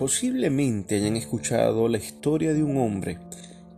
Posiblemente 0.00 0.96
hayan 0.96 1.14
escuchado 1.16 1.86
la 1.86 1.98
historia 1.98 2.54
de 2.54 2.62
un 2.62 2.78
hombre 2.78 3.18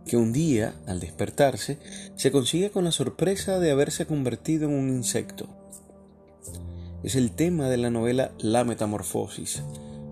que 0.07 0.15
un 0.15 0.31
día, 0.31 0.73
al 0.87 1.01
despertarse, 1.01 1.79
se 2.15 2.31
consigue 2.31 2.69
con 2.69 2.85
la 2.85 2.93
sorpresa 2.93 3.59
de 3.59 3.71
haberse 3.71 4.05
convertido 4.05 4.69
en 4.69 4.73
un 4.73 4.87
insecto. 4.87 5.49
Es 7.03 7.17
el 7.17 7.31
tema 7.31 7.67
de 7.67 7.75
la 7.75 7.89
novela 7.89 8.31
La 8.39 8.63
Metamorfosis, 8.63 9.63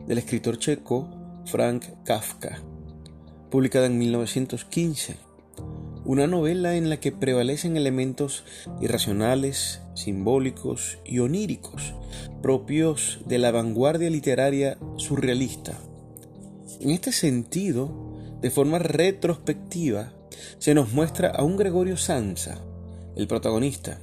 del 0.05 0.18
escritor 0.18 0.60
checo 0.60 1.10
Frank 1.46 1.86
Kafka, 2.04 2.62
publicada 3.50 3.86
en 3.86 3.98
1915. 3.98 5.16
Una 6.04 6.28
novela 6.28 6.75
en 6.75 6.89
la 6.89 7.00
que 7.00 7.14
prevalecen 7.14 7.78
elementos 7.78 8.43
irracionales, 8.82 9.80
simbólicos 9.96 10.98
y 11.05 11.20
oníricos, 11.20 11.93
propios 12.41 13.22
de 13.28 13.40
la 13.40 13.52
vanguardia 13.52 14.09
literaria 14.09 14.78
surrealista. 14.98 15.80
En 16.81 16.90
este 16.90 17.12
sentido, 17.12 17.91
de 18.41 18.49
forma 18.49 18.80
retrospectiva, 18.80 20.13
se 20.58 20.73
nos 20.73 20.91
muestra 20.94 21.30
a 21.30 21.44
un 21.44 21.55
Gregorio 21.55 21.95
Sansa, 21.95 22.58
el 23.16 23.27
protagonista, 23.27 23.99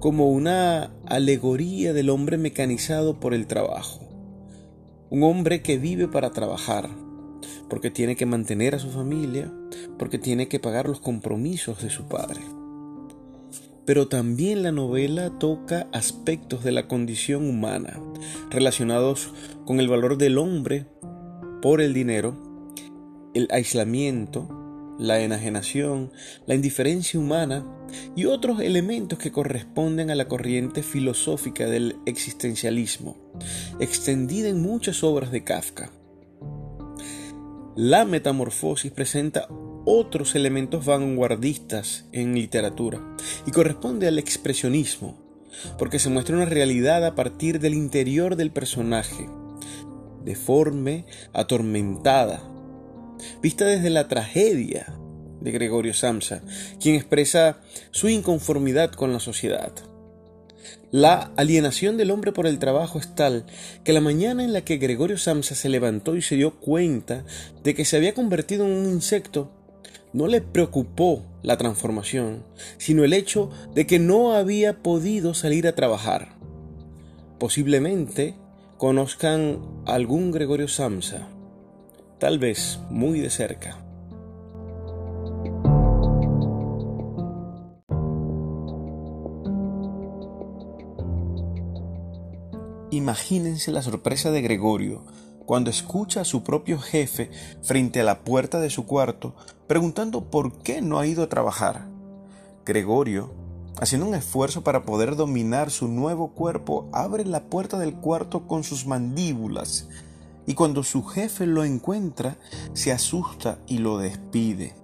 como 0.00 0.28
una 0.30 0.90
alegoría 1.06 1.92
del 1.92 2.10
hombre 2.10 2.36
mecanizado 2.36 3.20
por 3.20 3.32
el 3.32 3.46
trabajo. 3.46 4.00
Un 5.08 5.22
hombre 5.22 5.62
que 5.62 5.78
vive 5.78 6.08
para 6.08 6.30
trabajar, 6.30 6.90
porque 7.70 7.92
tiene 7.92 8.16
que 8.16 8.26
mantener 8.26 8.74
a 8.74 8.80
su 8.80 8.90
familia, 8.90 9.52
porque 9.96 10.18
tiene 10.18 10.48
que 10.48 10.58
pagar 10.58 10.88
los 10.88 10.98
compromisos 10.98 11.80
de 11.80 11.90
su 11.90 12.08
padre. 12.08 12.40
Pero 13.84 14.08
también 14.08 14.64
la 14.64 14.72
novela 14.72 15.38
toca 15.38 15.86
aspectos 15.92 16.64
de 16.64 16.72
la 16.72 16.88
condición 16.88 17.48
humana 17.48 18.00
relacionados 18.50 19.30
con 19.64 19.78
el 19.78 19.86
valor 19.86 20.18
del 20.18 20.38
hombre 20.38 20.86
por 21.60 21.80
el 21.80 21.94
dinero 21.94 22.46
el 23.36 23.48
aislamiento, 23.50 24.48
la 24.98 25.20
enajenación, 25.20 26.10
la 26.46 26.54
indiferencia 26.54 27.20
humana 27.20 27.66
y 28.16 28.24
otros 28.24 28.60
elementos 28.60 29.18
que 29.18 29.30
corresponden 29.30 30.10
a 30.10 30.14
la 30.14 30.26
corriente 30.26 30.82
filosófica 30.82 31.66
del 31.66 31.96
existencialismo, 32.06 33.18
extendida 33.78 34.48
en 34.48 34.62
muchas 34.62 35.04
obras 35.04 35.30
de 35.32 35.44
Kafka. 35.44 35.90
La 37.76 38.06
metamorfosis 38.06 38.90
presenta 38.90 39.48
otros 39.84 40.34
elementos 40.34 40.86
vanguardistas 40.86 42.06
en 42.12 42.34
literatura 42.34 43.02
y 43.46 43.50
corresponde 43.50 44.08
al 44.08 44.18
expresionismo, 44.18 45.18
porque 45.76 45.98
se 45.98 46.08
muestra 46.08 46.36
una 46.36 46.46
realidad 46.46 47.04
a 47.04 47.14
partir 47.14 47.60
del 47.60 47.74
interior 47.74 48.36
del 48.36 48.50
personaje, 48.50 49.28
deforme, 50.26 51.06
atormentada, 51.32 52.42
vista 53.40 53.64
desde 53.64 53.88
la 53.88 54.08
tragedia 54.08 54.92
de 55.40 55.50
Gregorio 55.52 55.94
Samsa, 55.94 56.42
quien 56.80 56.96
expresa 56.96 57.60
su 57.92 58.08
inconformidad 58.08 58.92
con 58.92 59.12
la 59.12 59.20
sociedad. 59.20 59.72
La 60.90 61.32
alienación 61.36 61.96
del 61.96 62.10
hombre 62.10 62.32
por 62.32 62.46
el 62.46 62.58
trabajo 62.58 62.98
es 62.98 63.14
tal 63.14 63.46
que 63.84 63.92
la 63.92 64.00
mañana 64.00 64.44
en 64.44 64.52
la 64.52 64.62
que 64.62 64.78
Gregorio 64.78 65.18
Samsa 65.18 65.54
se 65.54 65.68
levantó 65.68 66.16
y 66.16 66.22
se 66.22 66.36
dio 66.36 66.56
cuenta 66.56 67.24
de 67.62 67.74
que 67.74 67.84
se 67.84 67.96
había 67.96 68.14
convertido 68.14 68.66
en 68.66 68.72
un 68.72 68.86
insecto, 68.86 69.50
no 70.12 70.26
le 70.26 70.40
preocupó 70.40 71.24
la 71.42 71.56
transformación, 71.56 72.42
sino 72.78 73.04
el 73.04 73.12
hecho 73.12 73.50
de 73.74 73.86
que 73.86 73.98
no 73.98 74.32
había 74.32 74.82
podido 74.82 75.34
salir 75.34 75.66
a 75.68 75.74
trabajar. 75.74 76.34
Posiblemente 77.38 78.34
conozcan 78.78 79.60
algún 79.86 80.30
Gregorio 80.30 80.68
Samsa 80.68 81.28
tal 82.18 82.38
vez 82.38 82.78
muy 82.90 83.20
de 83.20 83.30
cerca. 83.30 83.78
Imagínense 92.90 93.70
la 93.70 93.82
sorpresa 93.82 94.30
de 94.30 94.40
Gregorio 94.40 95.04
cuando 95.44 95.70
escucha 95.70 96.22
a 96.22 96.24
su 96.24 96.42
propio 96.42 96.78
jefe 96.78 97.30
frente 97.62 98.00
a 98.00 98.04
la 98.04 98.24
puerta 98.24 98.58
de 98.58 98.70
su 98.70 98.86
cuarto 98.86 99.34
preguntando 99.66 100.30
por 100.30 100.58
qué 100.62 100.80
no 100.80 100.98
ha 100.98 101.06
ido 101.06 101.22
a 101.22 101.28
trabajar. 101.28 101.86
Gregorio, 102.64 103.32
haciendo 103.80 104.06
un 104.06 104.14
esfuerzo 104.14 104.62
para 104.62 104.84
poder 104.84 105.16
dominar 105.16 105.70
su 105.70 105.88
nuevo 105.88 106.28
cuerpo, 106.28 106.88
abre 106.92 107.24
la 107.24 107.44
puerta 107.44 107.78
del 107.78 107.94
cuarto 107.94 108.46
con 108.46 108.64
sus 108.64 108.86
mandíbulas 108.86 109.88
y 110.46 110.54
cuando 110.54 110.84
su 110.84 111.04
jefe 111.04 111.46
lo 111.46 111.64
encuentra, 111.64 112.36
se 112.72 112.92
asusta 112.92 113.58
y 113.66 113.78
lo 113.78 113.98
despide. 113.98 114.74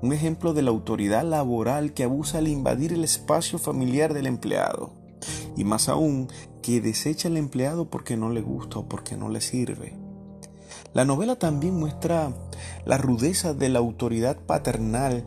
Un 0.00 0.12
ejemplo 0.12 0.54
de 0.54 0.62
la 0.62 0.70
autoridad 0.70 1.24
laboral 1.24 1.92
que 1.92 2.04
abusa 2.04 2.38
al 2.38 2.46
invadir 2.46 2.92
el 2.92 3.02
espacio 3.02 3.58
familiar 3.58 4.14
del 4.14 4.26
empleado. 4.26 4.92
Y 5.56 5.64
más 5.64 5.88
aún, 5.88 6.28
que 6.62 6.80
desecha 6.80 7.26
al 7.26 7.36
empleado 7.36 7.90
porque 7.90 8.16
no 8.16 8.30
le 8.30 8.40
gusta 8.40 8.78
o 8.78 8.88
porque 8.88 9.16
no 9.16 9.28
le 9.28 9.40
sirve. 9.40 9.96
La 10.94 11.04
novela 11.04 11.36
también 11.36 11.74
muestra 11.74 12.32
la 12.84 12.98
rudeza 12.98 13.52
de 13.54 13.68
la 13.68 13.80
autoridad 13.80 14.36
paternal 14.36 15.24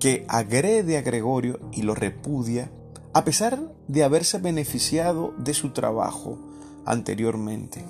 que 0.00 0.24
agrede 0.28 0.96
a 0.96 1.02
Gregorio 1.02 1.60
y 1.70 1.82
lo 1.82 1.94
repudia 1.94 2.72
a 3.12 3.24
pesar 3.24 3.60
de 3.86 4.02
haberse 4.02 4.38
beneficiado 4.38 5.34
de 5.38 5.52
su 5.54 5.70
trabajo 5.70 6.38
anteriormente. 6.86 7.84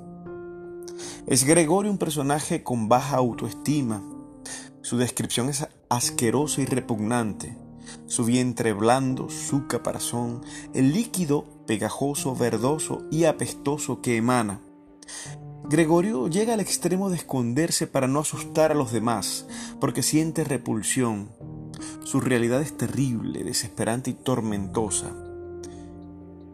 Es 1.25 1.45
Gregorio 1.45 1.91
un 1.91 1.97
personaje 1.97 2.63
con 2.63 2.89
baja 2.89 3.17
autoestima. 3.17 4.03
Su 4.81 4.97
descripción 4.97 5.49
es 5.49 5.67
asquerosa 5.89 6.61
y 6.61 6.65
repugnante. 6.65 7.55
Su 8.07 8.25
vientre 8.25 8.73
blando, 8.73 9.29
su 9.29 9.67
caparazón, 9.67 10.41
el 10.73 10.93
líquido 10.93 11.45
pegajoso, 11.65 12.35
verdoso 12.35 13.03
y 13.11 13.25
apestoso 13.25 14.01
que 14.01 14.17
emana. 14.17 14.61
Gregorio 15.69 16.27
llega 16.27 16.53
al 16.53 16.59
extremo 16.59 17.09
de 17.09 17.17
esconderse 17.17 17.87
para 17.87 18.07
no 18.07 18.19
asustar 18.19 18.71
a 18.71 18.75
los 18.75 18.91
demás, 18.91 19.45
porque 19.79 20.03
siente 20.03 20.43
repulsión. 20.43 21.29
Su 22.11 22.19
realidad 22.19 22.61
es 22.61 22.75
terrible, 22.75 23.41
desesperante 23.41 24.09
y 24.09 24.13
tormentosa 24.15 25.13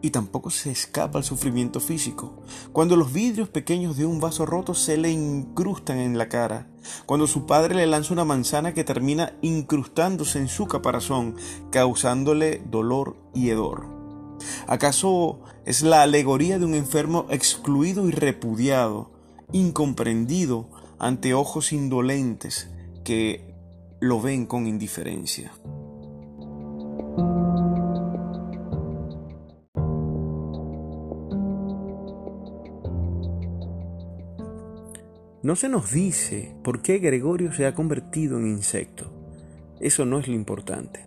y 0.00 0.10
tampoco 0.10 0.50
se 0.50 0.70
escapa 0.70 1.18
al 1.18 1.24
sufrimiento 1.24 1.80
físico. 1.80 2.44
Cuando 2.72 2.94
los 2.94 3.12
vidrios 3.12 3.48
pequeños 3.48 3.96
de 3.96 4.06
un 4.06 4.20
vaso 4.20 4.46
roto 4.46 4.72
se 4.72 4.96
le 4.96 5.10
incrustan 5.10 5.98
en 5.98 6.16
la 6.16 6.28
cara, 6.28 6.68
cuando 7.06 7.26
su 7.26 7.44
padre 7.46 7.74
le 7.74 7.88
lanza 7.88 8.12
una 8.12 8.24
manzana 8.24 8.72
que 8.72 8.84
termina 8.84 9.32
incrustándose 9.42 10.38
en 10.38 10.46
su 10.46 10.66
caparazón, 10.66 11.34
causándole 11.72 12.62
dolor 12.70 13.16
y 13.34 13.50
hedor. 13.50 13.88
¿Acaso 14.68 15.40
es 15.64 15.82
la 15.82 16.02
alegoría 16.02 16.60
de 16.60 16.66
un 16.66 16.74
enfermo 16.74 17.26
excluido 17.30 18.08
y 18.08 18.12
repudiado, 18.12 19.10
incomprendido 19.50 20.68
ante 21.00 21.34
ojos 21.34 21.72
indolentes 21.72 22.68
que 23.02 23.47
lo 24.00 24.20
ven 24.20 24.46
con 24.46 24.66
indiferencia? 24.66 25.52
No 35.42 35.56
se 35.56 35.68
nos 35.68 35.92
dice 35.92 36.54
por 36.62 36.82
qué 36.82 36.98
Gregorio 36.98 37.52
se 37.52 37.66
ha 37.66 37.74
convertido 37.74 38.38
en 38.38 38.46
insecto. 38.46 39.12
Eso 39.80 40.04
no 40.04 40.18
es 40.18 40.28
lo 40.28 40.34
importante. 40.34 41.06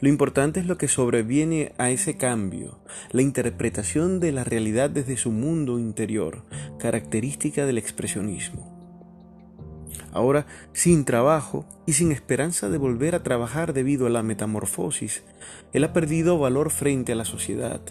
Lo 0.00 0.08
importante 0.08 0.60
es 0.60 0.66
lo 0.66 0.78
que 0.78 0.88
sobreviene 0.88 1.72
a 1.76 1.90
ese 1.90 2.16
cambio, 2.16 2.78
la 3.10 3.22
interpretación 3.22 4.20
de 4.20 4.32
la 4.32 4.44
realidad 4.44 4.90
desde 4.90 5.16
su 5.16 5.30
mundo 5.30 5.78
interior, 5.78 6.44
característica 6.78 7.66
del 7.66 7.78
expresionismo. 7.78 8.75
Ahora, 10.16 10.46
sin 10.72 11.04
trabajo 11.04 11.66
y 11.84 11.92
sin 11.92 12.10
esperanza 12.10 12.70
de 12.70 12.78
volver 12.78 13.14
a 13.14 13.22
trabajar 13.22 13.74
debido 13.74 14.06
a 14.06 14.10
la 14.10 14.22
metamorfosis, 14.22 15.22
él 15.74 15.84
ha 15.84 15.92
perdido 15.92 16.38
valor 16.38 16.70
frente 16.70 17.12
a 17.12 17.16
la 17.16 17.26
sociedad 17.26 17.82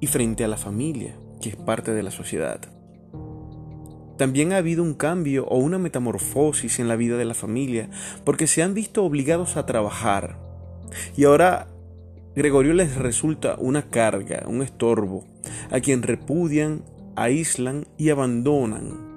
y 0.00 0.06
frente 0.06 0.44
a 0.44 0.48
la 0.48 0.58
familia, 0.58 1.16
que 1.40 1.48
es 1.48 1.56
parte 1.56 1.94
de 1.94 2.02
la 2.02 2.10
sociedad. 2.10 2.60
También 4.18 4.52
ha 4.52 4.58
habido 4.58 4.82
un 4.82 4.92
cambio 4.92 5.46
o 5.46 5.56
una 5.56 5.78
metamorfosis 5.78 6.78
en 6.78 6.88
la 6.88 6.96
vida 6.96 7.16
de 7.16 7.24
la 7.24 7.32
familia, 7.32 7.88
porque 8.22 8.46
se 8.46 8.62
han 8.62 8.74
visto 8.74 9.02
obligados 9.02 9.56
a 9.56 9.64
trabajar. 9.64 10.38
Y 11.16 11.24
ahora 11.24 11.68
Gregorio 12.36 12.74
les 12.74 12.96
resulta 12.96 13.56
una 13.58 13.88
carga, 13.88 14.44
un 14.46 14.60
estorbo, 14.60 15.24
a 15.70 15.80
quien 15.80 16.02
repudian, 16.02 16.82
aíslan 17.16 17.86
y 17.96 18.10
abandonan. 18.10 19.09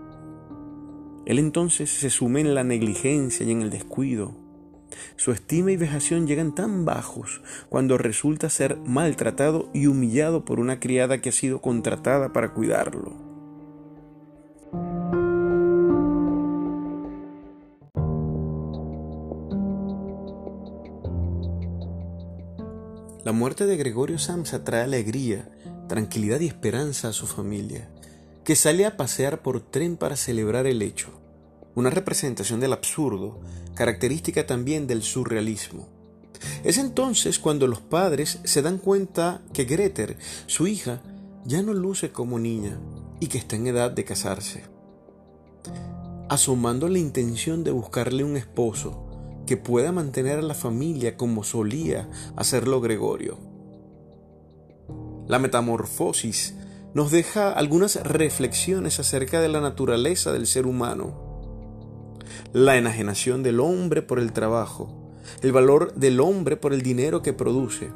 Él 1.26 1.40
entonces 1.40 1.90
se 1.90 2.10
sume 2.10 2.42
en 2.42 2.54
la 2.54 2.64
negligencia 2.64 3.46
y 3.46 3.52
en 3.52 3.62
el 3.62 3.70
descuido. 3.70 4.36
Su 5.16 5.32
estima 5.32 5.72
y 5.72 5.78
vejación 5.78 6.28
llegan 6.28 6.54
tan 6.54 6.86
bajos 6.86 7.42
cuando 7.70 7.98
resulta 7.98 8.50
ser 8.50 8.78
maltratado 8.78 9.70
y 9.74 9.88
humillado 9.88 10.46
por 10.46 10.60
una 10.60 10.80
criada 10.80 11.22
que 11.22 11.30
ha 11.30 11.34
sido 11.34 11.62
contratada 11.62 12.34
para 12.34 12.54
cuidarlo. 12.54 13.34
La 23.24 23.32
muerte 23.32 23.66
de 23.66 23.78
Gregorio 23.78 24.20
Samsa 24.20 24.66
trae 24.66 24.84
alegría, 24.84 25.50
tranquilidad 25.88 26.42
y 26.42 26.48
esperanza 26.48 27.08
a 27.08 27.14
su 27.14 27.26
familia 27.26 27.90
que 28.44 28.56
sale 28.56 28.86
a 28.86 28.98
pasear 28.98 29.42
por 29.42 29.62
tren 29.62 29.98
para 29.98 30.18
celebrar 30.18 30.68
el 30.68 30.82
hecho, 30.82 31.10
una 31.76 31.90
representación 31.90 32.60
del 32.60 32.74
absurdo, 32.74 33.40
característica 33.76 34.46
también 34.46 34.86
del 34.88 35.02
surrealismo. 35.02 35.88
Es 36.64 36.78
entonces 36.78 37.40
cuando 37.40 37.68
los 37.68 37.80
padres 37.80 38.40
se 38.44 38.62
dan 38.62 38.78
cuenta 38.78 39.42
que 39.54 39.64
Greter, 39.64 40.18
su 40.46 40.68
hija, 40.68 41.02
ya 41.46 41.62
no 41.62 41.74
luce 41.74 42.12
como 42.12 42.40
niña 42.40 42.80
y 43.20 43.28
que 43.28 43.38
está 43.38 43.56
en 43.56 43.68
edad 43.68 43.92
de 43.92 44.04
casarse. 44.04 44.64
Asomando 46.30 46.90
la 46.90 47.00
intención 47.00 47.64
de 47.64 47.72
buscarle 47.72 48.24
un 48.24 48.36
esposo 48.36 49.08
que 49.46 49.58
pueda 49.58 49.92
mantener 49.92 50.40
a 50.40 50.42
la 50.42 50.54
familia 50.54 51.16
como 51.16 51.44
solía 51.44 52.10
hacerlo 52.36 52.82
Gregorio. 52.82 53.38
La 55.28 55.40
metamorfosis 55.40 56.56
nos 56.94 57.12
deja 57.12 57.52
algunas 57.52 57.96
reflexiones 58.04 59.00
acerca 59.00 59.42
de 59.42 59.50
la 59.50 59.62
naturaleza 59.62 60.32
del 60.32 60.46
ser 60.48 60.68
humano, 60.68 61.34
la 62.52 62.78
enajenación 62.78 63.42
del 63.42 63.60
hombre 63.60 64.02
por 64.02 64.20
el 64.20 64.32
trabajo, 64.32 65.12
el 65.42 65.52
valor 65.52 65.94
del 65.96 66.20
hombre 66.20 66.56
por 66.56 66.74
el 66.74 66.84
dinero 66.84 67.22
que 67.22 67.34
produce, 67.34 67.92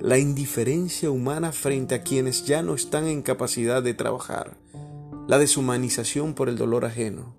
la 0.00 0.18
indiferencia 0.18 1.10
humana 1.10 1.52
frente 1.52 1.94
a 1.94 2.02
quienes 2.02 2.44
ya 2.44 2.62
no 2.62 2.74
están 2.74 3.06
en 3.06 3.22
capacidad 3.22 3.82
de 3.82 3.94
trabajar, 3.94 4.56
la 5.28 5.38
deshumanización 5.38 6.34
por 6.34 6.48
el 6.48 6.56
dolor 6.56 6.84
ajeno. 6.84 7.36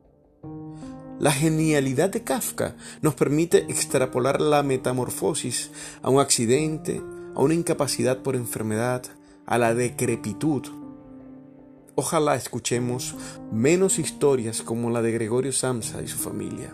La 1.19 1.31
genialidad 1.31 2.09
de 2.09 2.23
Kafka 2.23 2.75
nos 3.01 3.15
permite 3.15 3.59
extrapolar 3.69 4.41
la 4.41 4.61
metamorfosis 4.61 5.71
a 6.01 6.09
un 6.09 6.19
accidente, 6.19 7.01
a 7.35 7.41
una 7.41 7.53
incapacidad 7.53 8.19
por 8.19 8.35
enfermedad, 8.35 9.03
a 9.45 9.57
la 9.57 9.73
decrepitud. 9.73 10.82
Ojalá 11.95 12.35
escuchemos 12.35 13.15
menos 13.51 13.99
historias 13.99 14.63
como 14.63 14.89
la 14.89 15.03
de 15.03 15.11
Gregorio 15.11 15.51
Samsa 15.51 16.01
y 16.01 16.07
su 16.07 16.17
familia. 16.17 16.73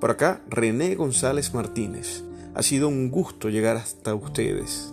Por 0.00 0.10
acá, 0.10 0.42
René 0.48 0.96
González 0.96 1.54
Martínez. 1.54 2.24
Ha 2.54 2.62
sido 2.64 2.88
un 2.88 3.10
gusto 3.10 3.48
llegar 3.48 3.76
hasta 3.76 4.16
ustedes. 4.16 4.92